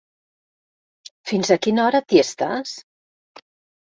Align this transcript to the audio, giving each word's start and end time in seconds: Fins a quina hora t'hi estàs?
Fins 1.31 1.51
a 1.55 1.57
quina 1.67 1.85
hora 1.87 2.01
t'hi 2.07 2.21
estàs? 2.23 2.73